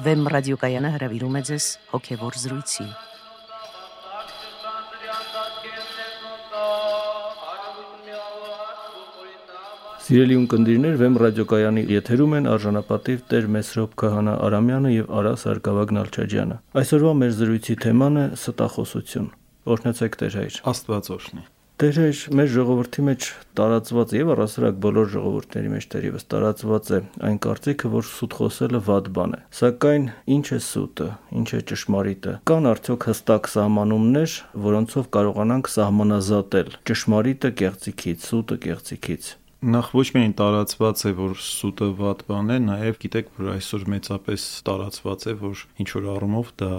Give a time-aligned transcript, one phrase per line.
[0.00, 2.84] Վեմ ռադիոկայանը հրավիրում է ձեզ հոգևոր զրույցի։
[10.06, 16.60] Սիրելի ունկնդիրներ, Վեմ ռադիոկայանի եթերում են արժանապատիվ Տեր Մեսրոպ Քահանա Արամյանը եւ Արա Սարգսակյան Նալչաջյանը։
[16.80, 19.32] Այսօրվա մեր զրույցի թեման է ստախոսություն։
[19.74, 23.26] Օրհնեցեք Տեր հայր։ Աստված օրհնի։ Տեր հայր, մեր ժողովրդի մեջ
[23.56, 29.08] տարածված եւ առասարակ բոլոր ժողովուրդների մեջ դերևս տարածված է այն կարծիքը, որ սուտ խոսելը վատ
[29.16, 30.04] բան է։ Սակայն
[30.36, 31.08] ինչ է սուտը,
[31.40, 39.90] ինչ է ճշմարիտը։ Կան արդյոք հստակ սահմանումներ, որոնցով կարողանանք սահմանազատել ճշմարիտը կեղծիքից, սուտը կեղծիքից նախ
[39.92, 45.26] ոչ միայն տարածված է, որ սուտը վատ բան է, նաև գիտեք, որ այսօր մեծապես տարածված
[45.28, 46.70] է, որ ինչ որ առումով դա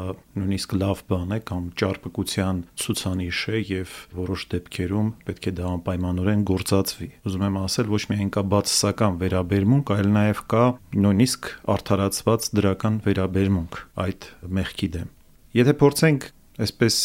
[0.41, 6.41] նույնիսկ լավ բան է կամ ճարպկության ցուցանիշ է եւ որոշ դեպքերում պետք է դա անպայմանորեն
[6.49, 10.65] գործածվի։ Ուզում եմ ասել, ոչ միայն կա բացասական վերաբերմունք, այլ նաև կա
[11.05, 14.27] նույնիսկ արդարացված դրական վերաբերմունք այդ
[14.57, 15.13] մեղքի դեմ։
[15.61, 16.27] Եթե փորձենք
[16.65, 16.97] այսպես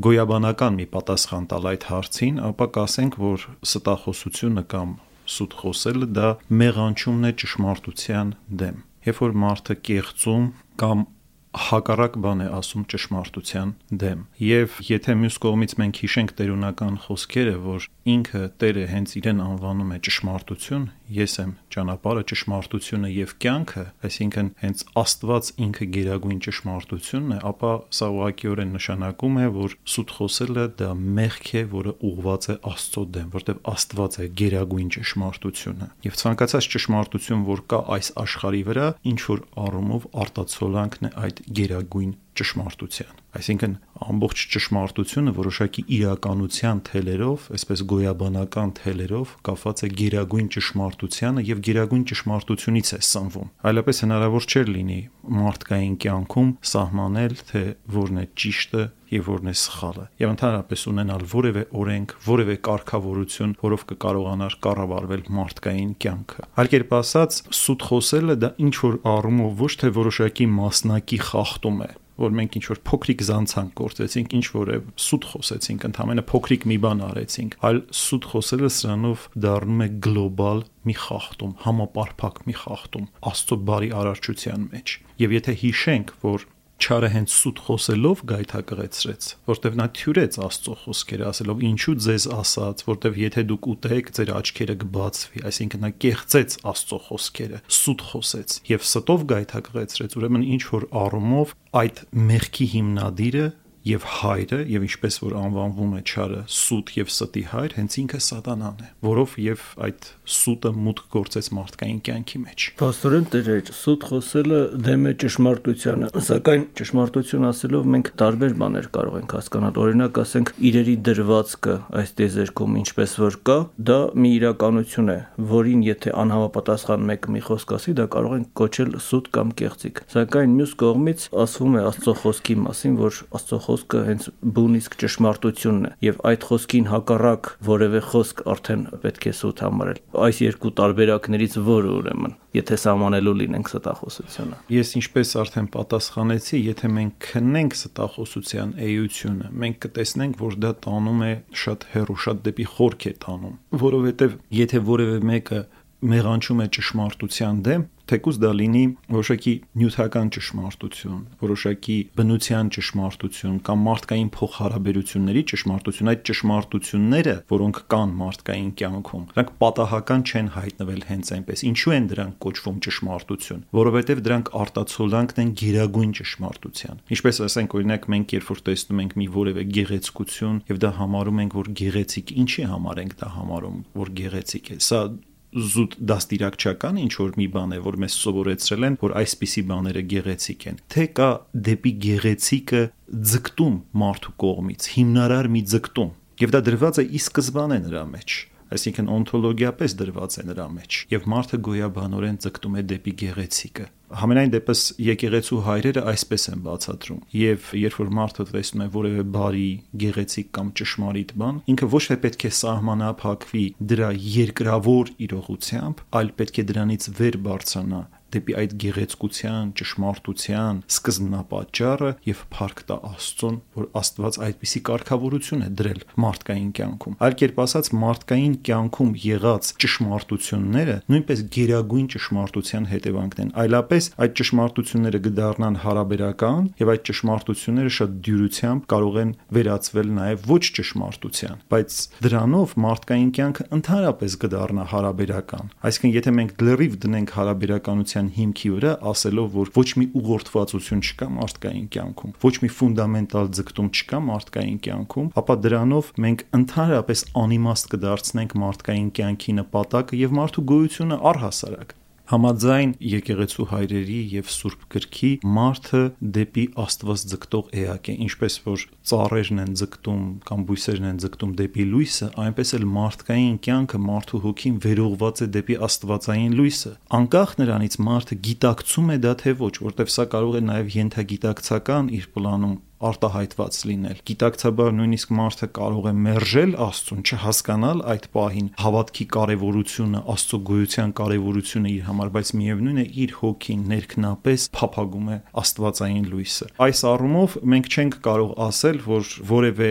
[0.00, 4.92] գոյաբանական մի պատասխան տալ այդ հարցին, ապա կասենք, որ ստախոսությունը կամ
[5.36, 6.28] սուտ խոսելը դա
[6.60, 10.46] մեղանչումն է ճշմարտության դեմ։ Երբ որ մարդը կեղծում
[10.80, 11.06] կամ
[11.50, 17.88] հակառակ բան է ասում ճշմարտության դեմ։ Եվ եթե մյուս կողմից մենք հիշենք տերունական խոսքերը, որ
[18.10, 24.84] ինքը Տերը հենց իրեն անվանում է ճշմարտություն, ես եմ ճանապարհը, ճշմարտությունը եւ կյանքը, այսինքն հենց
[25.00, 31.50] Աստված ինքը գերագույն ճշմարտությունն է, ապա սա ուղղակիորեն նշանակում է, որ սուտ խոսելը դա մեղք
[31.60, 37.64] է, որը ուղված է Աստծո դեմ, որտեղ Աստված է գերագույն ճշմարտությունը։ Եվ ցանկացած ճշմարտություն, որ
[37.70, 43.74] կա այս աշխարհի վրա, ինչ որ առումով արտացոլանքն է այդ գերագույն ճշմարտության։ Այսինքն
[44.10, 52.90] ամբողջ ճշմարտությունը որոշակի իրականության թելերով, այսպես գոյաբանական թելերով կապված է գերագույն ճշմարտությանը եւ գերագույն ճշմարտությունից
[52.90, 55.00] է սնվում։ Այլապես հնարավոր չէր լինի
[55.40, 57.62] մարդկային կյանքում սահմանել, թե
[58.00, 63.84] որն է ճիշտը եւ որն է սխալը։ Եվ ընդհանրապես ունենալ որևէ օրենք, որևէ կարգավորություն, որով
[63.90, 69.92] կկարողանար կառավարվել մարդկային կյանքը։ Այլ կերպ ասած, սուտ խոսելը դա ինչ որ առումով ոչ թե
[69.98, 75.86] որոշակի մասնակի խախտում է, որ մենք ինչ որ փոքրիկ զանցանք գործեցինք, ինչ որ սուտ խոսեցինք,
[75.90, 82.40] ընդհանրապես փոքրիկ մի բան արեցինք, այլ սուտ խոսելը սրանով դառնում է գլոբալ մի խախտում, համապարփակ
[82.50, 86.46] մի խախտում Աստծո բարի արարչության մեջ։ Եվ եթե հիշենք, որ
[86.80, 91.64] Չարը հենց սուտ խոսելով գայթակղեցրեց, որտեվ նա թյուրեց Աստծո խոսքերը, ասելով.
[91.70, 97.60] «Ինչու ձեզ ասած, որտեվ եթե դուք ուտեք, ձեր աչքերը կբացվի», այսինքն նա կեղծեց Աստծո խոսքերը,
[97.80, 101.54] սուտ խոսեց եւ ստով գայթակղեցրեց, ուրեմն ինչ որ առումով
[101.84, 103.46] այդ մեղքի հիմնադիրը
[103.86, 108.82] եւ հայրը եւ ինչպես որ անվանվում է ճարը սուտ եւ ստի հայր հենց ինքը սատանան
[108.84, 113.48] է որով եւ այդ սուտը մուտք գործեց մարդկային կյանքի մեջ Պաստորեն դեր
[113.80, 120.20] սուտ խոսելը դեմ է ճշմարտությանը սակայն ճշմարտություն ասելով մենք տարբեր բաներ կարող ենք հասկանալ օրինակ
[120.20, 123.58] ասենք իրերի դրվածքը այս դեզերքում ինչպես որ կա
[123.90, 125.18] դա մի իրականություն է
[125.50, 130.54] որին եթե անհավապատասխան մեկ մի խոսք ասի դա կարող են կոչել սուտ կամ կեղծիք սակայն
[130.60, 135.94] մյուս կողմից ասվում է Աստծո խոսքի մասին որ Աստծո խոսքը հենց բուն իսկ ճշմարտությունն է
[136.10, 141.92] եւ այդ խոսքին հակառակ որևէ խոսք արդեն պետք է սուտ համարել այս երկու տարբերակներից որը
[142.00, 149.78] ուրեմն եթե սահմանելու լինենք ստախոսությունը ես ինչպես արդեն պատասխանեցի եթե մենք քննենք ստախոսության էությունը մենք
[149.86, 151.32] կտեսնենք որ դա տանում է
[151.62, 153.54] շատ հերո շատ դեպի խորք է տանում
[153.84, 155.60] որովհետեւ եթե որևէ մեկը
[156.00, 158.82] մեղանչում է ճշմարտության դեմ, թեկուզ դա լինի
[159.14, 168.72] որոշակի նյութական ճշմարտություն, որոշակի բնության ճշմարտություն կամ մարդկային փոխհարաբերությունների ճշմարտություն, այդ ճշմարտությունները, որոնք կան մարդկային
[168.80, 175.40] կյանքում, դրանք պատահական չեն հայտնվել հենց այնպես։ Ինչու են դրանք կոչվում ճշմարտություն, որովհետև դրանք արտացոլանքն
[175.44, 180.82] են գերագույն ճշմարտության։ Ինչպես ասենք, օրինակ մենք երբ որ տեսնում ենք մի որևէ գեղեցկություն եւ
[180.82, 185.00] դա համարում ենք, որ գեղեցիկ, ինչի համար ենք դա համարում, որ գեղեցիկ է։ Սա
[185.50, 190.66] զուտ դաստիարակչական ինչ որ մի բան է, որ մեզ սովորեցրել են, որ այսպիսի բաները գեղեցիկ
[190.70, 191.30] են։ Թե կա
[191.70, 192.82] դեպի գեղեցիկը
[193.30, 198.38] ձգտում մարդու կողմից, հիմնարար մի ձգտում։ Եվ դա դրված է ի սկզբանե նրա մեջ
[198.70, 204.80] այսինքն օնտոլոգիապես դրված է նրա մեջ եւ մարդը գոյաբանորեն ձգտում է դեպի գեղեցիկը Համենայն դեպս
[205.06, 207.20] եկեղեցու հայրերը այսպես են բացատրում.
[207.40, 209.68] Եւ երբ որ մարդը տեսնում է որևէ բարի,
[210.02, 214.10] գեղեցիկ կամ ճշմարիտ բան, ինքը ոչ թե պետք է սահմանափակվի դրա
[214.40, 218.02] երկրավոր իրողությամբ, այլ պետք է դրանից վեր բարձրանա
[218.34, 226.00] դեպի այդ գեղեցկության, ճշմարտության սկզբնապատճառը եւ փառք տա Աստծուն, որ Աստված այդպիսի կարգավորություն է դրել
[226.24, 234.08] մարդկային կյանքում։ Այլ կերպ ասած, մարդկային կյանքում եղած ճշմարտությունները նույնպես գերագույն ճշմարտության հետևանքն են։ Այլապես
[234.20, 241.62] այդ ճշմարտությունները կդառնան հարաբերական եւ այդ ճշմարտությունները շատ դյուրությամբ կարող են վերածվել նաեւ ոչ ճշմարտության,
[241.70, 248.92] բայց դրանով մարդկային կյանքը ընդհանրապես կդառնա հարաբերական։ Այսինքն, եթե մենք լրիվ դնենք հարաբերականության հիմքի վրա,
[249.10, 255.30] ասելով, որ ոչ մի ուղղորդվածություն չկա մարդկային կյանքում, ոչ մի ֆունդամենտալ ձգտում չկա մարդկային կյանքում,
[255.40, 261.99] ապա դրանով մենք ընդհանրապես անիմաստ կդարձնենք մարդկային կյանքի նպատակը եւ մարդու գոյությունը առհասարակ։
[262.30, 266.02] Համաձայն եկեղեցու հայրերի եւ Սուրբ գրքի մարդը
[266.36, 271.86] դեպի Աստված ձգտող էակ է, ինչպես որ ծառերն են ձգտում կամ բույսերն են ձգտում դեպի
[271.90, 278.38] լույսը, այնպես էլ մարդկային կյանքը մարդու հոգին վերողված է դեպի Աստվածային լույսը։ Անկախ նրանից մարդը
[278.46, 284.18] գիտակցում է դա թե ոչ, որտեվ սա կարող է նաեւ ենթագիտակցական իր պլանում արտահայտված լինել։
[284.28, 291.92] Գիտակցաբար նույնիսկ մարդը կարող է մերժել Աստծուն, չհասկանալ այդ պահին հավատքի կարևորությունը, Աստծո գոյության կարևորությունը
[291.94, 297.90] իր համար, բայց միևնույն է իր հոգին ներքնապես փափագում է Աստվածային լույսը։ Այս առումով մենք
[297.90, 299.90] չենք կարող ասել, որ որևէ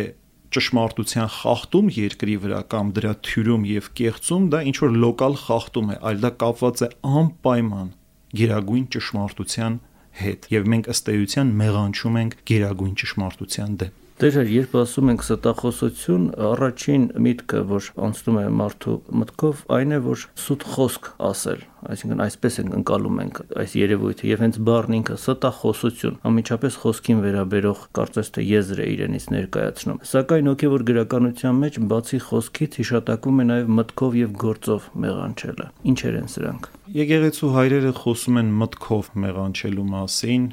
[0.50, 5.98] ճշմարտության խախտում երկրի վրա կամ դրա թյուրում եւ կեղծում դա ինչ որ լոկալ խախտում է,
[6.10, 6.90] այլ դա կապված է
[7.20, 7.92] անպայման
[8.40, 9.78] գերագույն ճշմարտության
[10.24, 16.24] հետ եւ մենք ըստ էության մեղանչում ենք գերագույն ճշմարտության դեմ Դեր երբ ասում ենք ստախոսություն,
[16.44, 21.62] առաջին միտքը, որ անցնում է մարդու մտքով, այն է, որ սուտ խոսք ասել,
[21.94, 27.86] այսինքն այսպես ենք ընկալում ենք այս երևույթը եւ հենց բառն ինքը ստախոսություն, ամիջապես խոսքին վերաբերող
[27.96, 33.72] կարծես թե եզր է իրենից ներկայացնում։ Սակայն հոգեվոր գրականության մեջ բացի խոսքից հիշատակվում է նաեւ
[33.80, 36.70] մտքով եւ գործով մեղանչելը։ Ինչեր են սրանք։
[37.00, 40.46] Եկեղեցու հայրերը խոսում են մտքով մեղանչելու մասին,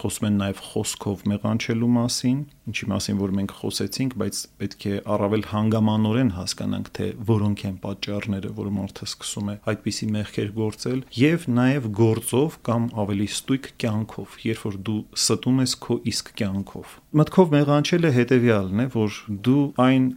[0.00, 2.38] խոսում են նաև խոսքով մեղանչելու մասին,
[2.70, 8.52] ինչի մասին որ մենք խոսեցինք, բայց պետք է առավել հանգամանորեն հասկանանք, թե որոնք են պատճառները,
[8.58, 14.64] որ մարդը սկսում է այդպիսի մեղքեր գործել, եւ նաև գործով կամ ավելի ստույգ կյանքով, երբ
[14.64, 20.08] որ դու ստում ես քո իսկ կյանքով։ Մտքով մեղանչելը հետեւյալն է, որ դու այն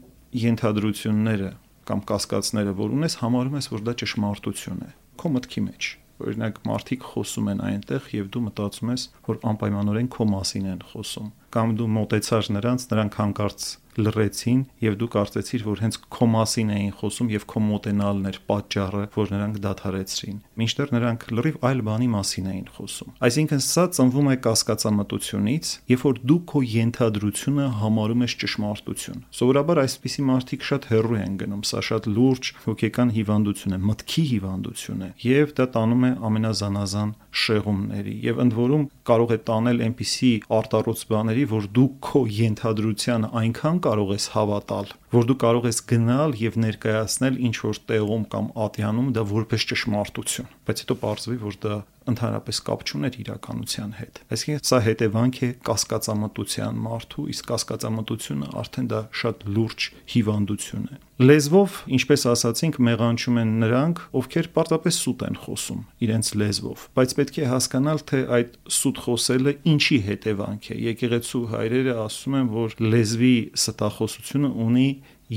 [0.48, 1.52] ենթադրությունները
[1.88, 7.04] կամ կասկածները, որ ունես, համարում ես, որ դա ճշմարտություն է քո մտքի մեջ Օրինակ մարդիկ
[7.14, 11.28] խոսում են այնտեղ եւ դու մտածում ես, որ անպայմանորեն քո մասին են խոսում
[11.58, 16.94] կամ դու մտեցար նրանց, նրանք հանկարծ լռեցին եւ դու կարծեցիր, որ հենց քո մասին էին
[16.98, 22.50] խոսում եւ քո մոտենալն էր պատճառը, որ նրանք դադարեցրին։ Մինչդեռ նրանք լրիվ այլ բանի մասին
[22.52, 29.24] էին խոսում։ Այսինքն սա ծնվում է կասկածամտությունից, երբ որ դու քո ենթադրությունը համարում ես ճշմարտություն։
[29.38, 35.04] Սովորաբար այսպիսի մարդիկ շատ հեռու են գնում, սա շատ լուրջ հոգեկան հիվանդություն է, մտքի հիվանդություն
[35.08, 41.04] է եւ դա տանում է ամենազանազան շեղումների եւ ընդ որում կարող է տանել այնպիսի արտառոց
[41.12, 46.58] բաների, որ դու քո ենթադրությանը այնքան կարող ես հավատալ, որ դու կարող ես գնալ եւ
[46.68, 51.78] ներկայացնել ինչ որ տեղում կամ ատյանում դա որպես ճշմարտություն, բայց հետո ողջվի, որ դա
[52.12, 59.02] ընդհանրապես կապ չուներ իրականության հետ։ Այսինքն սա հետևանք է կասկածամտության մարդու, իսկ կասկածամտությունը արդեն դա
[59.22, 65.80] շատ լուրջ հիվանդություն է։ Լեզվով, ինչպես ասացինք, մեղանչում են նրանք, ովքեր պարտապես սուտ են խոսում
[66.06, 71.98] իրենց լեզվով, բայց պետք է հասկանալ, թե այդ սուտ խոսելը ինչի հետևանք է։ Եկեղեցու հայրերը
[72.06, 74.90] ասում են, որ լեզվի ստախոսությունը ունի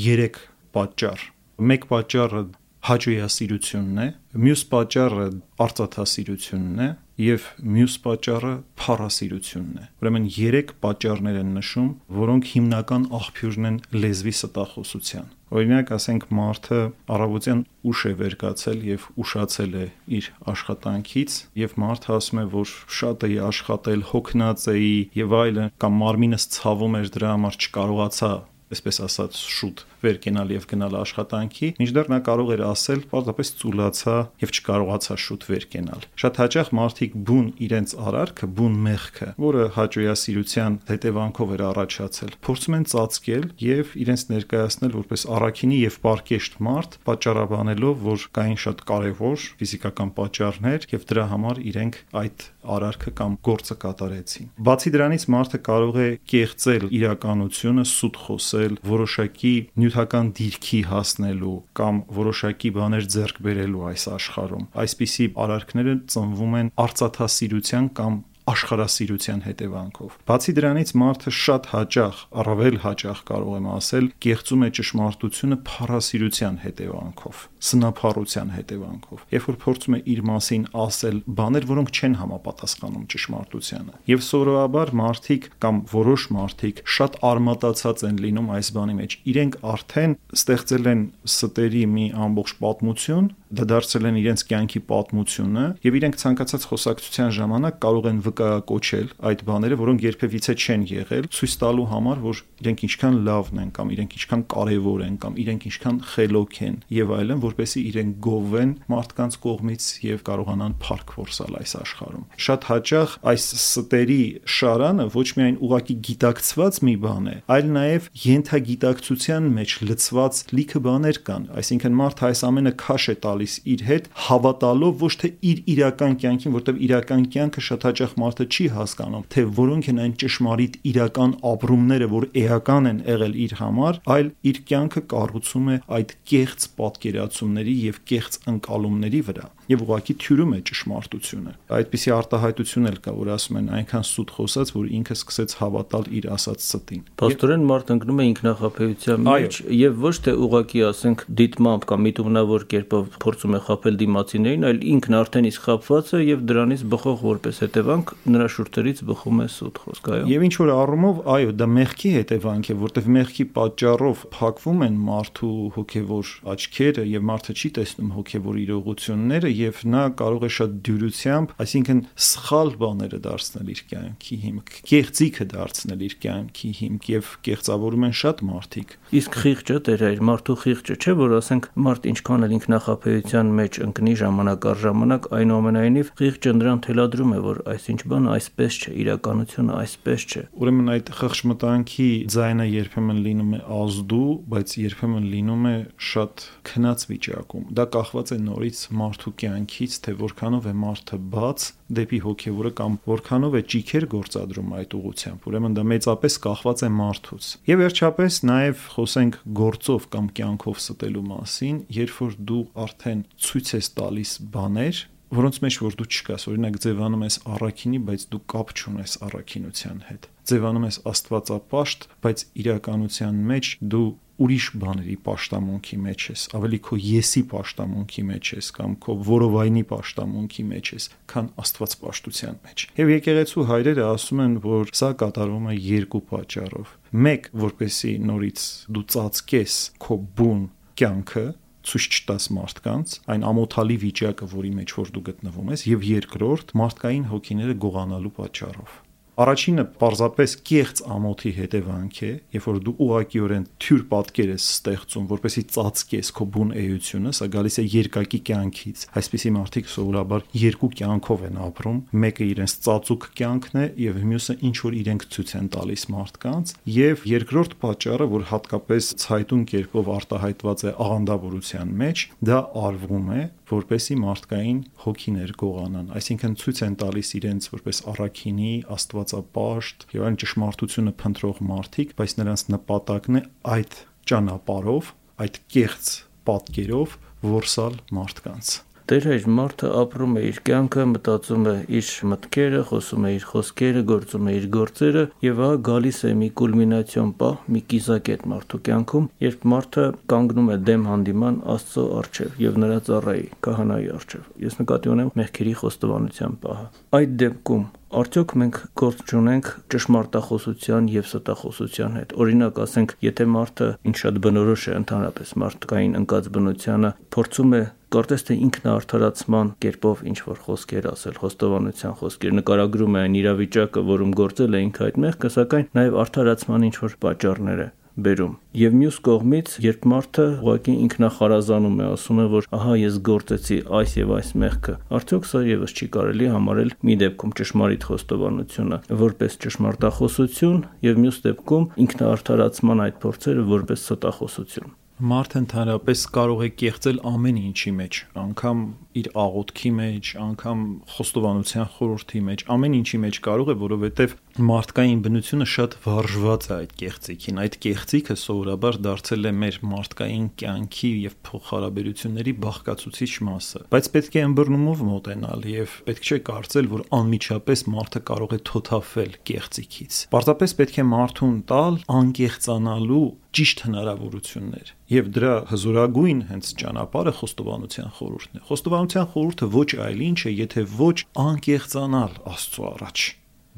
[0.04, 0.40] 3
[0.76, 1.24] պատճառ։
[1.70, 2.42] Մեկ պատճառը
[2.88, 4.06] հաճոյասիրությունն է,
[4.40, 5.26] մյուս պատճառը
[5.64, 6.88] արծաթասիրությունն է
[7.20, 14.34] եւ մյուս պատճառը փառասիրությունն է։ Ուրեմն 3 պատճառներ են նշում, որոնք հիմնական աղբյուրն են լեզվի
[14.40, 19.86] ստախոսության։ Օրինակ, ասենք մարդը առավոտյան ուշ է վերկացել եւ ուշացել է
[20.20, 26.00] իր աշխատանքից եւ մարդը ասում է, որ շատ էի աշխատել, հոգնած էի եւ այլն, կամ
[26.06, 28.32] մարմինս ցավում էր դրա համար չկարողացա
[28.70, 34.54] այսպես ասած շուտ վերկենալ եւ գնալ աշխատանքի, մինչդեռ նա կարող էր ասել, պարզապես ծուլացա եւ
[34.56, 41.64] չկարողացա շուտ վերկենալ։ Շատ հաճախ մարդիկ բուն իրենց արարքը, բուն մեղքը, որը հաճոյասիրության հետևանքով էր
[41.70, 48.60] առաջացել, փորձում են ծածկել եւ իրենց ներկայացնել որպես առաքինի եւ պարկեշտ մարդ, պատճառաբանելով, որ կային
[48.64, 55.24] շատ կարեւոր ֆիզիկական պատճառներ եւ դրա համար իրենք այդ արարքը կամ գործը կատարեցին։ Բացի դրանից
[55.34, 59.54] մարդը կարող է կեղծել իրականությունը, սուտ խոսել, որոշակի
[59.90, 67.88] նյութական դիրքի հասնելու կամ որոշակի բաներ ձեռք բերելու այս աշխարհում։ Այսպիսի արարքները ծնվում են արծաթասիրության
[67.98, 68.18] կամ
[68.50, 75.58] աշխարհասիրության հետևանքով։ Բացի դրանից մարդը շատ հաճախ, առավել հաճախ կարող եմ ասել, կեղծում է ճշմարտությունը
[75.70, 83.04] փառասիրության հետևանքով, սնափառության հետևանքով։ Երբ որ փորձում է իր մասին ասել բաներ, որոնք չեն համապատասխանում
[83.14, 89.60] ճշմարտությանը։ Եվ սովորաբար մարդիկ կամ որոշ մարդիկ շատ արմատացած են լինում այս բանի մեջ։ Իրենք
[89.74, 96.18] արդեն ստեղծել են ստերի մի ամբողջ պատմություն, դա դարձել են իրենց կյանքի պատմությունը եւ իրենք
[96.20, 102.20] ցանկացած խոսակցության ժամանակ կարող են վկայակոչել այդ բաները, որոնք երբևիցե չեն եղել, ցույց տալու համար,
[102.30, 106.76] որ իրենք ինչքան լավն են կամ իրենք ինչքան կարևոր են կամ իրենք ինչքան խելոք են
[107.00, 113.16] եւ այլն, որպեսզի իրենք գովեն մարդկանց կողմից եւ կարողանան փառք որսալ այս աշխարհում։ Շատ հաճախ
[113.30, 114.22] այս ստերի
[114.60, 121.20] շարանը ոչ միայն ուղակի գիտակցված մի բան է, այլ նաեւ յենթագիտակցության մեջ լցված լիքը բաներ
[121.30, 126.16] կան, այսինքն մարդը այս ամենը քաշ է տալիս իր հետ, հավատալով ոչ թե իր իրական
[126.20, 131.32] կյանքին, որտեղ իրական կյանքը շատ հաճախ մարդը չի հասկանում, թե որոնք են այն ճշմարիտ իրական
[131.50, 137.74] ապրումները, որ էական են եղել իր համար, այլ իր կյանքը կառուցում է այդ կեղծ պատկերացումների
[137.88, 143.58] եւ կեղծ ընկալումների վրա եւ ուղակի թյուրում է ճշմարտությունը։ Այդպիսի արտահայտություն էլ կա, որ ասում
[143.60, 148.26] են այնքան սուտ խոսած, որ ինքը սկսեց հավատալ իր ասած ստին։ Պաստորեն մարդ ընկնում է
[148.30, 154.66] ինքնախապեյության մեջ եւ ոչ թե ուղակի ասենք դիտմամբ կամ միտումնավոր կերպով փորձում է խապել դիմացիներին,
[154.70, 159.48] այլ ինքն արդեն իսկ խապված է եւ դրանից բխող որպես հետևանք նրա շուրթերից բխում է
[159.54, 164.24] սուտ խոսք, այո։ Եվ ինչ որ առումով, այո, դա մեղքի հետևանք է, որտեղ մեղքի պատճառով
[164.34, 170.50] փակվում են մարդու հոգեվոր աչքերը եւ մարդը չի տեսնում հոգեվոր իրողությունները եւ նա կարող է
[170.56, 172.00] շատ դյուրությամբ, այսինքն
[172.30, 178.42] սխալ բաները դարձնել իր կյանքի հիմք, կեղծիքը դարձնել իր կյանքի հիմք եւ կեղծավորում են շատ
[178.50, 183.80] մարդիկ։ Իսկ խիղճը դեր այր մարդու խիղճը չէ, որ ասենք մարդ ինչքան էլ ինքնախապեյության մեջ
[183.90, 189.76] ընկնի ժամանակ առ ժամանակ, այնուամենայնիվ խիղճը նրան թելադրում է, որ այսինչ բանը այսպես չէ, իրականությունը
[189.80, 195.74] այսպես չէ։ Ուրեմն այդ խղճմտանքի ձայնը երբեմն լինում է ազդու, բայց երբեմն լինում է
[196.10, 201.64] շատ քնած վիճակում։ Դա կախված է նորից մարդու կյանքից, թե որքանով է մարդը բաց
[201.98, 207.48] դեպի հոգևորը կամ որքանով է ճիքեր գործադրում այդ ուղությամբ։ Ուրեմն դա մեծապես կախված է մարդուց։
[207.70, 213.90] Եվ վերջապես նաև խոսենք գործով կամ կյանքով ստելու մասին, երբ որ դու արդեն ցույց ես
[214.00, 219.12] տալիս բաներ, որոնց մեջ որ դու չկաս, օրինակ ձևանում ես առաքինի, բայց դու կապ չունես
[219.30, 224.08] առաքինության հետ։ Ձևանում ես աստվածապաշտ, բայց իրականության մեջ դու
[224.40, 230.64] ուրիշ բաների աշտամունքի մեջ ես, ավելի քո եսի աշտամունքի մեջ ես կամ քո որովայնի աշտամունքի
[230.70, 235.74] մեջ ես, քան Աստված պաշտության մեջ։ Եվ եկեղեցու հայրերը ասում են, որ սա կատարվում է
[235.90, 236.94] երկու պատճառով։
[237.26, 238.64] Մեկ, որպեսի նորից
[238.96, 240.64] դու ծածկես քո բուն
[241.00, 241.46] կյանքը,
[241.90, 247.30] ցույց չտաս մարդկանց այն ամոթալի վիճակը, որի մեջ որ դու գտնվում ես, եւ երկրորդ մարդկային
[247.30, 248.98] հոգիները գողանալու պատճառով
[249.40, 255.62] Առաջինը պարզապես կեղծ ամոթի հետևանք է, երբ որ դու ուղակիորեն թյուր պատկեր ես ստեղծում, որպեսի
[255.76, 261.60] ծածկես քո բուն էությունը, սա գալիս է երկակի կյանքից։ Այսպիսի մարդիկ սովորաբար երկու կյանքով են
[261.70, 266.74] ապրում, մեկը իրենց ծածուկ կյանքն է եւ մյուսը ինչ որ իրենք ցույց են տալիս մարդկանց,
[267.00, 274.16] եւ երկրորդ պատճառը, որ հատկապես ցայտուն կերպով արտահայտված է աղանդավորության մեջ, դա արվում է որպեսի
[274.20, 281.64] մարդկային հոգիներ գողանան, այսինքն ցույց են տալիս իրենց որպես առաքինի, աստվածապաշտ եւ այն ճշմարտությունը փնտրող
[281.70, 283.42] մարդիկ, բայց նրանց նպատակն է
[283.78, 283.98] այդ
[284.30, 285.10] ճանապարով,
[285.46, 286.12] այդ կեղծ
[286.50, 287.18] պատկերով
[287.50, 293.32] որսալ մարդկանց։ Տեր հայր մարդը ապրում է իր կյանքը, մտածում է իր մտքերը, խոսում է
[293.34, 298.46] իր խոսքերը, գործում է իր գործերը եւ ահա գալիս է մի կուլմինացիոն պահ, մի կիզակետ
[298.54, 304.50] մարդու կյանքում, երբ մարդը կանգնում է դեմ հանդիման Աստծո առջև եւ նրա ծառայի, քահանայի առջև։
[304.70, 306.86] Ես նկատի ունեմ մեղքերի խոստովանության պահը։
[307.18, 314.14] Այդ դեպքում Արդյոք մենք գործ չունենք ճշմարտախոսության եւ ստախոսության հետ։ Օրինակ, ասենք, եթե մարդը ինչ
[314.22, 320.60] շատ բնորոշ է ընդհանրապես մարդկային ընկած բնությանը, փորձում է կարծես թե ինքնաարթարացման կերպով ինչ որ
[320.66, 325.88] խոսքեր ասել, խոստովանության խոսքեր նկարագրում է այն իրավիճակը, որում գործել է ինքը այդ մեղքը, սակայն
[326.00, 327.88] նաև արդարացման ինչ որ պատճառներ է
[328.26, 333.78] բերում։ Եվ մյուս կողմից, երբ մարդը ուղղակի ինքնախարազանում է, ասում է, որ ահա ես գործեցի
[334.00, 339.60] այս եւ այս մեղքը, արդյոք սա եւս չի կարելի համարել մի դեպքում ճշմարիտ խոստովանությունը որպես
[339.66, 347.56] ճշմարտախոսություն եւ մյուս դեպքում ինքնաարթարացման այդ փորձերը որպես ստախոսություն։ Մարդը ընդհանրապես կարող է կեղծել ամեն
[347.60, 348.78] ինչի մեջ, անգամ
[349.20, 354.36] իր աղոթքի մեջ, անգամ խոստովանության խորհրդի մեջ, ամեն ինչի մեջ կարող է, որովհետև
[354.68, 361.10] մարդկային բնությունը շատ վարժված է այդ կեղծիքին։ Այդ կեղծիքը սովորաբար դարձել է մեր մարդկային կյանքի
[361.24, 367.84] եւ փոխհարաբերությունների բաղկացուցիչ մասը։ Բայց պետք է ըմբռնումով մոտենալ եւ պետք չէ կարծել, որ անմիջապես
[367.96, 375.54] մարդը կարող է թոթափվել կեղծիքից։ Պարզապես պետք է մարդուն տալ անկեղծանալու ճիշտ հնարավորություններ եւ դրա
[375.72, 381.16] հզորագույն հենց ճանապարհը խոստովանության խորհուրդն է խոստովանության խորհուրդը ոչ այլ ինչ է եթե ոչ
[381.50, 383.26] անկեղծանալ աստծո առաջ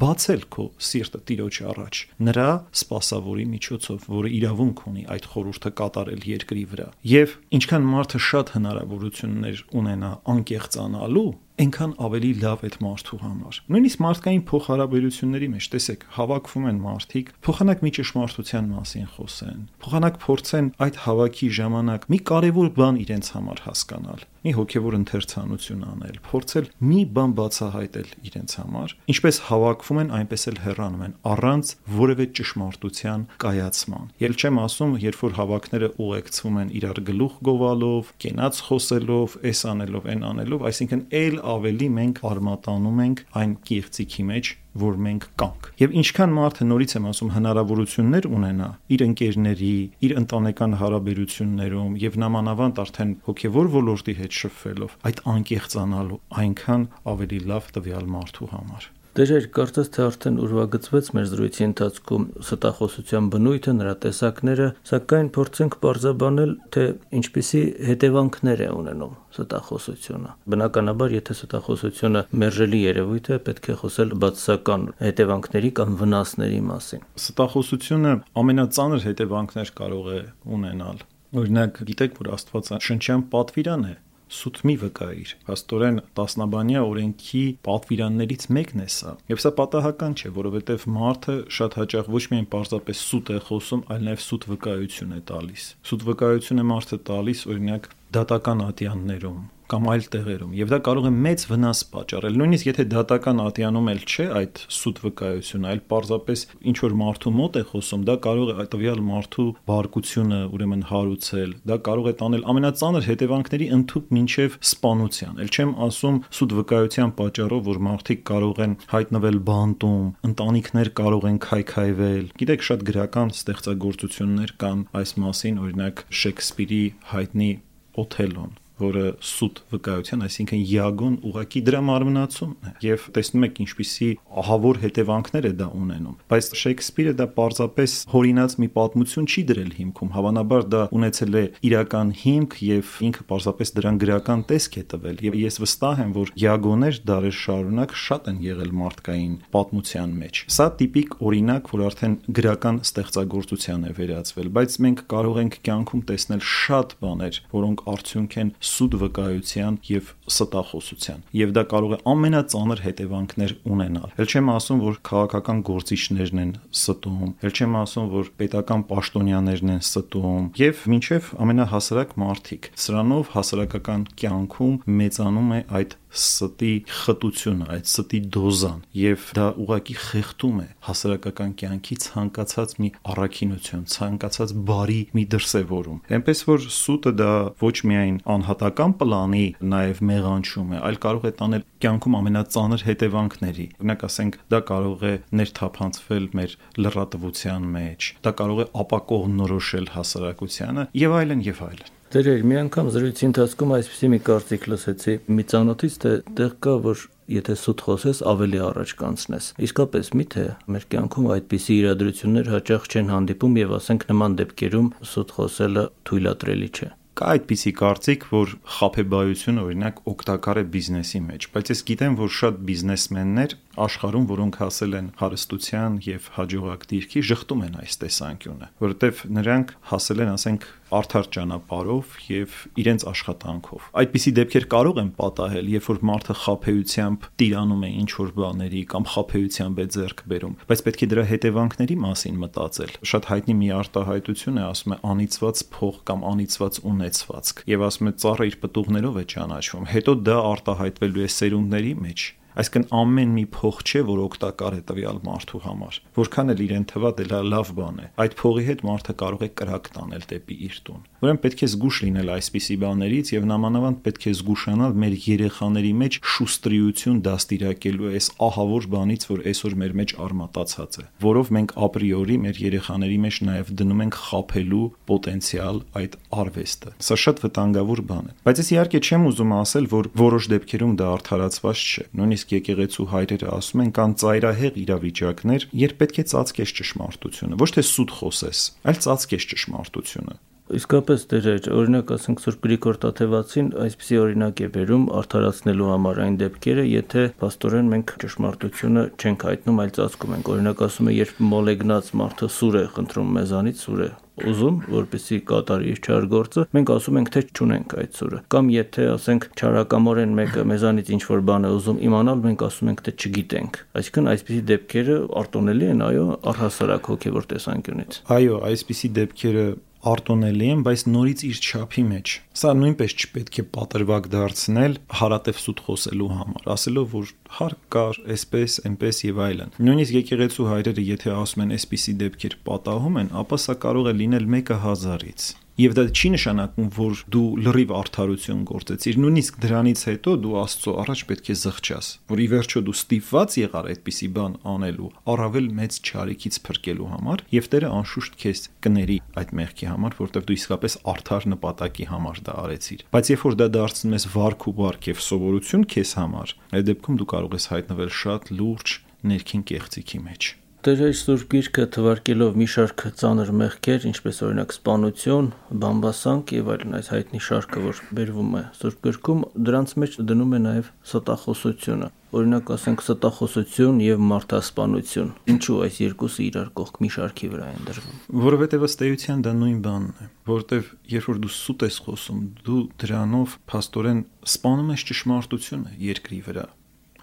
[0.01, 2.47] բացել քո սիրտը Տիրոջի առաջ նրա
[2.81, 9.63] սпасավորի միջոցով, որը իրավունք ունի այդ խորհուրդը կատարել երկրի վրա։ Եվ ինչքան մարդը շատ հնարավորություններ
[9.83, 11.27] ունենա անկեղծանալու,
[11.63, 17.85] այնքան ավելի լավ այդ մարդու համար։ Նույնիսկ մարդկային փոխհարաբերությունների մեջ տեսեք, հավաքվում են մարդիկ, փոխանակ
[17.85, 24.27] մի ճշմարտության մասին խոսեն, փոխանակ փորձեն այդ հավաքի ժամանակ մի կարևոր բան իրենց համար հասկանալ
[24.43, 30.59] մի հոգևոր ընթերցանություն անել, փորձել մի բան բացահայտել իրենց համար, ինչպես հավաքվում են, այնպես էլ
[30.63, 31.73] հեռանում են առանց
[32.03, 38.63] որևէ ճշմարտության կայացման։ Ել չեմ ասում, երբ որ հավաքները ուղեկցվում են իրար գլուխ գովալով, կենաց
[38.67, 44.97] խոսելով, էս անելով, այն անելով, այսինքն ել ավելի մենք արմատանում ենք այն կիրծիքի մեջ, որ
[45.05, 49.75] մենք կանք։ Եվ ինչքան մարդը նորից եմ ասում հնարավորություններ ունենա իր ընկերների,
[50.09, 57.71] իր ընտանեկան հարաբերություններում եւ նամանավանդ արդեն հոգեվոր ոլորտի հետ շփվելով, այդ անկեղծանալու այնքան ավելի լավ
[57.77, 64.69] տվյալ մարդու համար։ Դերեր կարծես թե արդեն ուրվագծվեց մեր զրույցի ընթացքում ստախոսության բնույթը, նրա տեսակները,
[64.89, 66.85] սակայն փորձենք բարձաբանել, թե
[67.19, 74.87] ինչպիսի հետևանքներ է ունենում ստախոսությունը։ Բնականաբար, եթե ստախոսությունը մերժելի երևույթ է, պետք է խոսել բացասական
[75.03, 80.23] հետևանքների կամ վնասների մասին։ Ստախոսությունը ամենածանր հետևանքներ կարող է
[80.57, 83.95] ունենալ։ Օրինակ, գիտեք, որ Աստվածաշնչյան պատվիրան է
[84.33, 90.87] սուտ մի վկայիր։ Աստորեն տասնաբանյա օրենքի պատվիրաններից մեկն է սա։ Եվ սա պատահական չէ, որովհետև
[90.97, 95.67] մարդը շատ հաճախ ոչ միայն պարզապես սուտ է խոսում, այլ նաև սուտ վկայություն է տալիս։
[95.93, 99.43] Սուտ վկայություն է մարդը տալիս օրինակ դատական ատյաններում
[99.73, 104.03] կամ այլ տեղերում եւ դա կարող է մեծ վնաս պատճառել նույնիսկ եթե դատական ատյանում էլ
[104.05, 106.43] չէ այդ սուտ վկայությունը այլ պարզապես
[106.73, 111.79] ինչ որ մարդու մոտ է խոսում դա կարող է տվյալ մարդու բարկությունը ուրեմն հարուցել դա
[111.89, 117.83] կարող է տանել ամենածանր հետևանքների ընդཐུպ մինչև սպանության ել չեմ ասում սուտ վկայության պատճառով որ
[117.89, 125.19] մարդիկ կարող են հայտնվել բանտում ընտանիքներ կարող են քայքայվել գիտեք շատ գրական ստեղծագործություններ կան այս
[125.25, 126.85] մասին օրինակ Շեքսպիրի
[127.17, 127.53] հայտնի
[127.95, 128.59] åt helgon.
[128.83, 134.09] Որը սուտ վկայության, այսինքն Յագոն ուղակի դրա մարմնացումն է եւ տեսնում եք ինչպիսի
[134.43, 140.13] ահավոր հետևանքներ է դա ունենում բայց Շեքսպիրը դա պարզապես հորինած մի պատմություն չի դրել հիմքում
[140.17, 145.39] հավանաբար դա ունեցել է իրական հիմք եւ ինքը պարզապես դրան գրական տեսք է տվել եւ
[145.43, 151.17] ես վստահ եմ որ Յագոներ դարեր շարունակ շատ են եղել մարդկային պատմության մեջ սա տիպիկ
[151.23, 157.41] օրինակ որ արդեն գրական ստեղծագործության է վերածվել բայց մենք կարող ենք կյանքում տեսնել շատ բաներ
[157.53, 164.31] որոնք արդյունք են սուտ վկայության եւ ստախոսության եւ դա կարող է ամենածանր հետևանքներ ունենալ ել
[164.33, 170.47] չեմ ասում որ քաղաքական գործիչներն են ստում ել չեմ ասում որ պետական պաշտոնյաներն են ստում
[170.63, 176.73] եւ մինչեւ ամենահասարակ մարդիկ սրանով հասարակական կյանքում մեծանում է այդ ստի
[177.03, 184.55] խտությունը, այդ ստի դոզան եւ դա ուղակի խեղդում է հասարակական կյանքի ցանկացած մի առաքինություն, ցանկացած
[184.69, 191.01] բարի մի դրսևորում։ Էնպես որ սուտը դա ոչ միայն անհատական պլանի նաեւ մեղանչում է, այլ
[191.07, 198.13] կարող է տանել կյանքում ամենածանր հետևանքների։ Օրինակ ասենք դա կարող է ներթափանցվել մեր լրատվության մեջ,
[198.27, 203.71] դա կարող է ապակող նորոշել հասարակությանը եւ այլն եւ այլն։ Դերեր, մի անգամ զրույցի ընթացքում
[203.73, 205.15] այսպեսի մի կարծիք լսեցի.
[205.33, 210.47] Մի ծանոթից, թե տեղ կա, որ եթե սուտ խոսես, ավելի առաջ կանցնես։ Իսկապես միթե
[210.77, 216.97] մեր կյանքում այդպիսի իրադրություններ հաճախ չեն հանդիպում եւ ասենք նման դեպքերում սուտ խոսելը թույլատրելի չէ
[217.13, 222.63] կա այդպիսի կարծիք, որ խափեբայությունը օրինակ օգտակար է բիզնեսի մեջ, բայց ես գիտեմ, որ շատ
[222.71, 229.75] բիզնեսմեններ աշխարհում, որոնք հասել են հարստության եւ հաջողակ դիրքի, շղթում են այս տեսանկյունը, որովհետեւ նրանք
[229.93, 230.67] հասել են, ասենք,
[230.99, 237.83] արդար ճանապարհով եւ իրենց աշխատանքով։ Այդպիսի դեպքեր կարող են պատահել, երբ որ մարդը խափեությամբ տիրանում
[237.83, 242.37] է ինչ որ բաների կամ խափեությամբ է ձեռք բերում, բայց պետք է դրա հետևանքների մասին
[242.43, 248.13] մտածել։ Շատ հայտնի մի արտահայտություն է, ասում է անիծված փող կամ անիծված ունեցվածք, եւ ասում
[248.13, 253.45] է ծառը իր պտուղներով է ճանաչվում։ Հետո դա արտահայտվելու է սերունդների մեջ Այսինքն ամեն մի
[253.57, 258.03] փող չէ, որ օգտակար է տվյալ մարդու համար։ Որքան էլ իրեն թվա դե լավ բան
[258.03, 261.67] է։ Այդ փողի հետ մարդը կարող է կրակ տանել դեպի իր տուն։ Ուրեմն պետք է
[261.73, 268.27] զգուշ լինել այսպիսի բաներից եւ նամանավանդ պետք է զգուշանալ մեր երեխաների մեջ շուստրիություն դաստիարակելու այս
[268.43, 273.71] ահավոր բանից, որ այսօր մեր մեջ արմատացած է, որով մենք ապրիորի մեր երեխաների մեջ նաեւ
[273.83, 279.27] դնում ենք խափելու պոտենցիալ այդ արվեստը։ Սա շատ վտանգավոր բան է։ Բայց ես իհարկե չեմ
[279.31, 284.79] ուզում ասել, որ որոշ դեպքերում դա արդարացված չէ։ Նույնիսկ եկեղեցու հայրերը ասում են կան ծայրահեղ
[284.83, 290.41] իրավիճակներ, երբ պետք է ծածկես ճշմարտությունը, ոչ թե սուտ խոսես, այլ ծածկես ճշմարտությունը։
[290.73, 296.87] Իսկապես դերեր, օրինակ ասենք Սուրբ Գրիգոր Տաթևացին այսպիսի օրինակ է վերում արդարացնելու համար այն դեպքերը,
[296.93, 302.53] եթե աստորեն մենք ճշմարտությունը չենք հայտնում, այլ ծածկում ենք։ Օրինակ ասում է, երբ մոլեգնած մարդը
[302.57, 304.13] սուր է խնդրում մեզանից, սուր է
[304.51, 309.07] ուզում, որպեսի կատարի իր չար գործը, մենք ասում ենք, թե չունենք այդ սուրը։ Կամ եթե
[309.13, 313.81] ասենք չարակամորեն մեկը մեզանից ինչ որ բան է ուզում իմանալ, մենք ասում ենք, թե չգիտենք։
[314.03, 319.67] Այսինքն այսպիսի դեպքերը արտոնելի են, այո, առհասարակ հոգևոր տեսանկյունից։ Այո, այսպիսի դեպքերը
[320.03, 325.83] արտոնելի են, բայց նորից իր չափի մեջ։ Սա նույնպես չպետք է պատրվակ դարձնել հարատև սուտ
[325.87, 331.67] խոսելու համար, ասելով որ հարկ կար, այսպես, այնպես եւ այլն։ Նույնիսկ եկեղեցու հայրերը, եթե ասում
[331.67, 336.89] են այսպիսի դեպքեր պատահում են, ապա սա կարող է լինել 1000-ից Եվ դա չի նշանակում,
[336.93, 342.43] որ դու լրիվ արդարություն գործեցիր։ Նույնիսկ դրանից հետո դու Աստծո առաջ պետք է զղջաս, որ
[342.45, 347.93] ի վերջո դու ստիպված եղար այդպիսի բան անելու, առավել մեծ չարիքից փրկելու համար, եւ Տերը
[348.03, 353.33] անշուշտ քեզ կների այդ մեղքի համար, որտեղ դու իսկապես արդար նպատակի համար դա արեցիր։ Բայց
[353.33, 357.31] երբ որ դա դարձնում ես վարք ու վարք եւ սովորություն քեզ համար, այդ դեպքում դու
[357.33, 358.99] կարող ես հայտնվել շատ լուրջ
[359.33, 360.53] ներքին կեղծիքի մեջ։
[360.83, 365.51] Տերեր Սուրբ Գիրքը թվարկելով մի շարք ծանր մեղքեր, ինչպես օրինակ սպանություն,
[365.85, 370.61] բամբասանք եւ այլն այս հայտնի շարքը, որ բերվում է Սուրբ Գրքում, դրանց մեջ դնում է
[370.65, 377.71] նաեւ ստախոսությունը։ Օրինակ ասենք ստախոսություն եւ մարդասպանություն։ Ինչու այս երկուսը իրար կողք մի շարքի վրա
[377.71, 382.03] են դրվում։ Որովհետեւ ըստ էության դա նույն բանն է, որովհետեւ երբ որ դու սուտ ես
[382.09, 386.71] խոսում, դու դրանով փաստորեն սպանում ես ճշմարտությունը երկրի վրա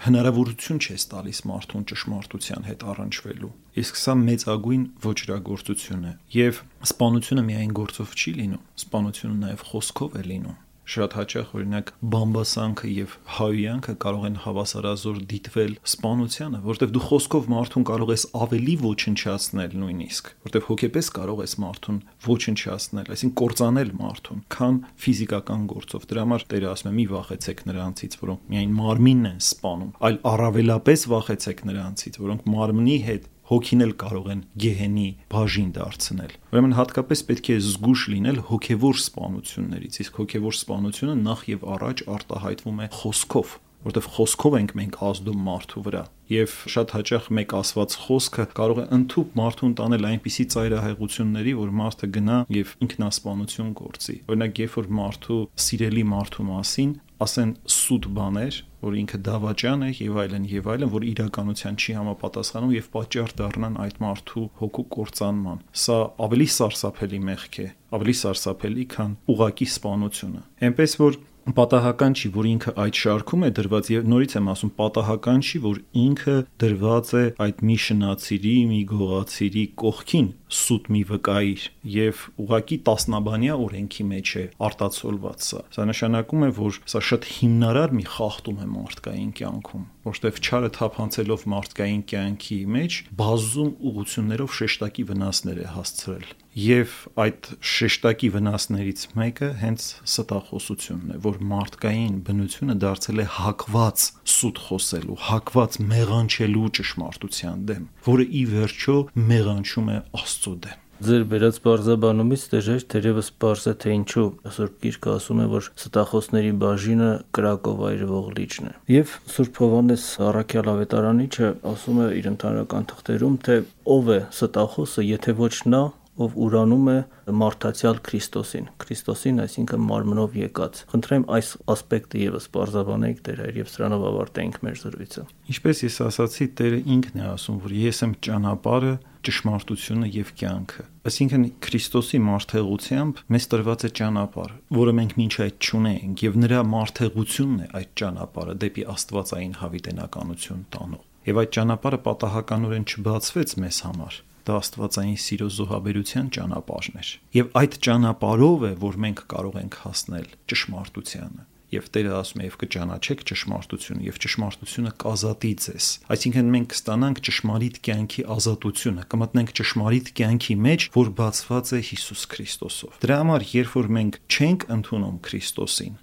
[0.06, 3.52] հնարավորություն չես տալիս մարդուն ճշմարտության հետ առնչվելու։
[3.84, 10.24] Իսկ սա մեծագույն ոչրագործություն է։ Եվ սպանությունը միայն գործով չի լինում, սպանությունը նաև խոսքով է
[10.32, 10.58] լինում
[10.90, 17.86] շատ հաճախ օրինակ բամբասանքը եւ հայյանքը կարող են հավասարազոր դիտվել սպանությանը, որտեղ դու խոսքով մարդուն
[17.90, 24.80] կարող ես ավելի ոչնչացնել նույնիսկ, որտեղ հոգեպես կարող ես մարդուն ոչնչացնել, այսինքն կործանել մարդուն, քան
[25.06, 29.92] ֆիզիկական գործով։ Դրա համար Տերը ասում է՝ մի վախեցեք նրանցից, որոնք միայն մարմինն են սպանում,
[30.10, 36.76] այլ առավելապես վախեցեք նրանցից, որոնք մարմնի հետ հոգին էլ կարող են գեհենի բաժին դարձնել։ Ուրեմն
[36.80, 42.88] հատկապես պետք է զգուշ լինել հոգևոր սպանություններից, իսկ հոգևոր սպանությունը նախ եւ առաջ արտահայտվում է
[43.00, 43.56] խոսքով,
[43.88, 48.86] որտեղ խոսքով ենք մենք ազդում մարդու վրա եւ շատ հաճախ մեկ ասված խոսքը կարող է
[49.00, 55.40] ընդཐུպ մարդուն տանել այնպիսի ծայրահեղությունների, որ մարդը գնա եւ ինքնասպանություն գործի։ Օրինակ, երբ որ մարդու
[55.66, 61.06] սիրելի մարդու մասին ասեն սուտ բաներ, որ ինքը դավաճան է եւ այլն եւ այլն, որ
[61.10, 65.98] իրականության չի համապատասխանում եւ պատճառ դառնան այդ մարդու հոգու կործանման։ Սա
[66.30, 67.68] ավելի սարսափելի մեղք է,
[68.00, 71.20] ավելի սարսափելի, քան ուղակի սպանությունը։ Էնպես որ
[71.58, 75.82] պատահական չի, որ ինքը այդ շարքում է դրված եւ նորից եմ ասում, պատահական չի, որ
[76.04, 83.58] ինքը դրված է այդ մի շնացիրի, մի գողացիրի կողքին սուտ մի վկայիր եւ ուղակի տասնաբանյա
[83.66, 88.68] օրենքի մեջ է արտացոլված սա։ Սա նշանակում է, որ սա շատ հիմնարար մի խախտում է
[88.74, 96.94] մարդկային կյանքում, որովհետեւ չարը թափանցելով մարդկային կյանքի մեջ բազում ուղություններով շեշտակի վնասներ է հասցրել եւ
[97.22, 105.18] այդ շեշտակի վնասներից մեկը հենց ստախոսությունն է, որ մարդկային բնությունը դարձել է հակված սուտ խոսելու,
[105.30, 108.98] հակված մեղանչելու ճշմարտության դեմ, որը ի վերջո
[109.30, 114.24] մեղանչում է Աստծո դեմ ձեր վերած բարձաբանումից դժեր թերևս բարձ է թե ինչու
[114.56, 120.72] Սուրբ Գիրքը ասում է որ ստախոսների բաժինը կրակով այրվող լիճն է եւ Սուրբ Հովանես Առաքյալ
[120.74, 123.58] ավետարանիչը ասում է իր ընդհանրական թղթերում թե
[123.96, 125.84] ով է ստախոսը եթե ոչ նա
[126.20, 126.98] ով ուրանում է
[127.40, 134.04] մարդացյալ Քրիստոսին, Քրիստոսին, այսինքն մարմնով եկած։ Խնդրեմ այս ասպեկտը եւս բարձրաբանեիք Տեր հայր եւ սրանով
[134.10, 135.24] ավարտեինք մեր զրույցը։
[135.54, 138.94] Ինչպես ես ասացի, Տերը ինքն է ասում, որ ես եմ ճանապարհը,
[139.28, 146.24] ճշմարտությունը եւ կյանքը։ Այսինքն Քրիստոսի մարդեղությամբ մեզ տրված է ճանապարհ, որը մենք ոչ այդ չունենք
[146.30, 153.56] եւ նրա մարդեղությունն է այդ ճանապարհը դեպի Աստվածային հավիտենականություն տանող։ Եվ այդ ճանապարհը պատահականորեն չբացվեց
[153.60, 159.58] մեզ համար դա աստվածային սիրո զոհաբերության ճանապարհն էր։ Եվ այդ ճանապարհով է, որ մենք կարող
[159.62, 166.52] ենք հասնել ճշմարտությանը։ Եվ Տերը ասում է, եւ կճանաչեք ճշմարտությունը, եւ ճշմարտությունը կազատի ձեզ։ Այսինքն
[166.56, 173.18] մենք կստանանք ճշմարիտ կյանքի ազատությունը, կմտնենք ճշմարիտ կյանքի մեջ, որ բացված է Հիսուս Քրիստոսով։ Դրա
[173.22, 175.98] համար, երբ որ մենք չենք ընդունում Քրիստոսին,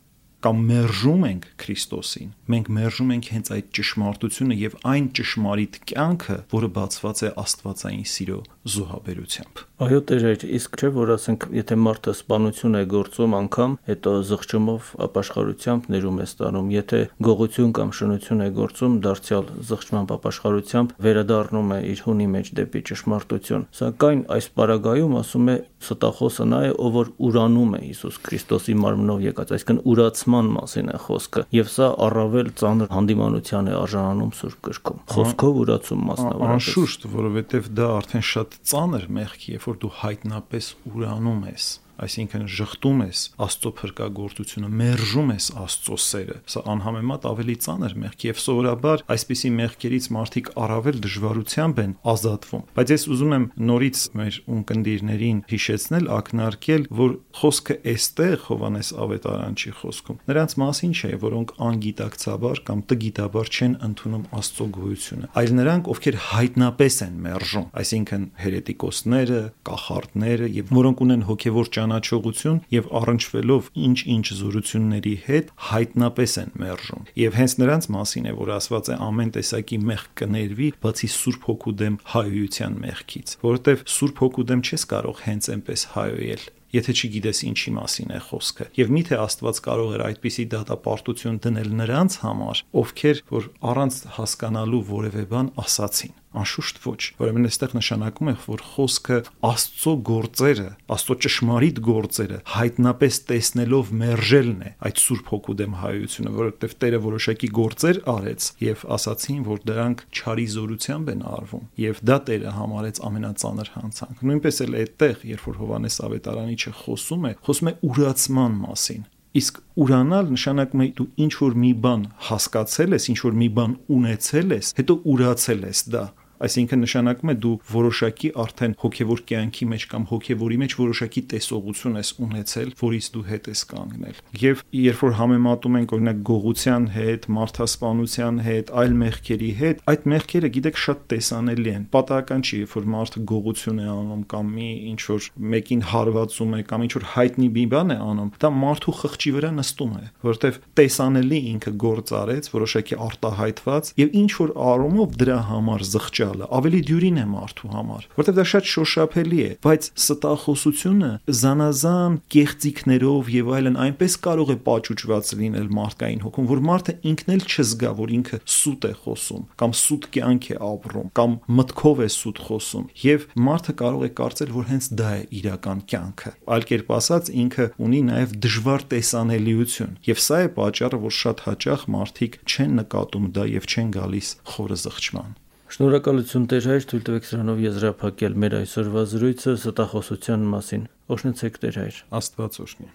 [0.47, 6.69] կամ մերժում ենք Քրիստոսին, մենք մերժում ենք հենց այդ ճշմարտությունը եւ այն ճշմարիտ կյանքը, որը
[6.77, 8.39] բացված է Աստվածային սիրո
[8.77, 10.23] զոհաբերությամբ։ Այո, Տեր,
[10.57, 16.27] իսկ չէ որ ասենք, եթե մարդը սպանություն է գործում անգամ, հետո զղջումով ապաշխարությամբ ներում է
[16.31, 22.51] ստանում, եթե գողություն կամ շնություն է գործում, դարձյալ զղջման ապաշխարությամբ վերադառնում է իր հունի մեջ
[22.57, 28.17] դեպի ճշմարտություն։ Սակայն այս պարագայում ասում է ստախոսը նա է, ով որ ուրանում է Հիսուս
[28.27, 34.33] Քրիստոսի մարմնով եկած, այսինքն ուրացման մասին է խոսքը, եւ սա առավել ծանր հանդիմանության է արժանանում
[34.41, 39.93] Սուրբ գրքում։ Խոսքով ուրացում մասնավորապես։ Անշուշտ, որովհետեւ դա արդեն շատ ծանր մեղք երբ որ դու
[40.03, 41.67] հայտնապես ուրանում ես
[42.05, 48.41] այսինքն շղթում ես Աստծո փրկagorցությունը, մերժում ես Աստծո սերը։ Սա անհամեմատ ավելի ծանր մեղք եւ
[48.43, 55.41] սովորաբար այսպիսի մեղքերից մարդիկ առավել դժվարությամբ են ազատվում։ Բայց ես ուզում եմ նորից մեր ունկնդիրներին
[55.51, 63.51] հիշեցնել, ակնարկել, որ խոսքը էստեղ Հովանես Ավետարանչի խոսքում նրանց մասին չէ, որոնք անգիտակցաբար կամ տգիտաբար
[63.57, 71.03] չեն ընդունում Աստծո գոյությունը, այլ նրանք, ովքեր հայտնապես են մերժում, այսինքն հերետիկոսները, կախարդները եւ որոնք
[71.07, 78.27] ունեն հոգեվոր ճանաչողություն եւ առնչվելով ինչ-ինչ զորությունների հետ հայտնապես են մերժում։ Եվ հենց նրանց մասին
[78.27, 83.87] է, որ ասված է ամեն տեսակի մեղք կներվի, բացի Սուրբ Հոգու դեմ հայոյության մեղքից, որովհետեւ
[83.97, 86.47] Սուրբ Հոգու դեմ չես կարող հենց այնպես հայոյել
[86.77, 92.17] եթե չգիտես ինչի մասին է խոսքը։ Եվ միթե Աստված կարող էր այդպիսի դատապարտություն դնել նրանց
[92.27, 98.65] համար, ովքեր որ առանց հասկանալու որևէ բան ասացին անշուշտ ոչ ուրեմն այստեղ նշանակում է որ
[98.73, 99.19] խոսքը
[99.51, 106.77] աստծո գործերը աստծո ճշմարիտ գործերը հայտնապես տեսնելով մերժելն է այդ սուրբ հոգու դեմ հայությունը որովհետև
[106.87, 112.55] Տերը որոշակի գործեր արեց եւ ասացին որ դրանք չարի զորությամբ են արվում եւ դա Տերը
[112.57, 118.59] համարեց ամենածանր հանցանք նույնպես էլ այդտեղ երբ որ Հովանես Ավետարանիչը խոսում է խոսում է ուրացման
[118.67, 123.49] մասին Իսկ ուրանալ նշանակում է դու ինչ որ մի բան հասկացել ես, ինչ որ մի
[123.59, 126.05] բան ունեցել ես, հետո ուրացել ես դա
[126.37, 132.11] Այսինքն նշանակում է դու որոշակի արդեն հոգևոր կյանքի մեջ կամ հոգևորի մեջ որոշակի տեսողություն ես
[132.27, 138.41] ունեցել, որից դու հետ ես կանգնել։ Եվ երբ որ համեմատում ենք օրինակ գողության հետ, մարդասպանության
[138.47, 143.23] հետ, այլ մեղքերի հետ, այդ մեղքերը գիտեք շատ տեսանելի են։ Պատահական չի, երբ որ մարդը
[143.33, 147.65] գողություն է անում կամ մի ինչ որ մեկին հարվածում է կամ ինչ որ հայտնի մի
[147.77, 152.99] բան է անում, դա մարդու խղճի վրա նստում է, որովհետև տեսանելի ինքը գործ արեց, որոշակի
[153.07, 158.37] արտահայտված եւ ինչ որ արումով դրա համար զղջ անցյալը, ավելի դյուրին է մարդու համար, որտեղ
[158.37, 161.11] դա շատ շոշափելի է, բայց ստախոսությունը
[161.41, 167.45] զանազան կեղծիքներով եւ այլն այնպես կարող է պատճուճված լինել մարդկային հոգում, որ մարդը ինքն էլ
[167.47, 172.43] չզգա, որ ինքը սուտ է խոսում կամ սուտ կյանք է ապրում կամ մտքով է սուտ
[172.47, 177.33] խոսում եւ մարդը կարող է կարծել, որ հենց դա է իրական կյանքը։ Այլ կերպ ասած,
[177.47, 183.33] ինքը ունի նաեւ դժվար տեսանելիություն եւ սա է պատճառը, որ շատ հաճախ մարդիկ չեն նկատում
[183.37, 185.37] դա եւ չեն գալիս խորը զղջման։
[185.67, 190.85] Շնորհակալություն Տեր հայր, թույլ տվեք սրանով եզրափակել մեր այսօրվա զրույցը ստախոսության մասին։
[191.17, 192.89] Օշնեցեք Տեր հայր։ Աստված օշնի։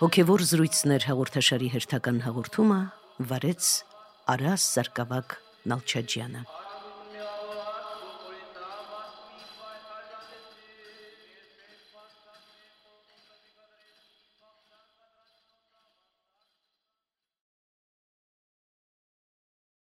[0.00, 2.80] Հոգևոր զրույցներ հաղորդաշարի հերթական հաղորդումը
[3.32, 3.74] վարեց
[4.36, 5.38] Արաս Սարգսակ
[5.72, 6.69] Նալչաջյանը։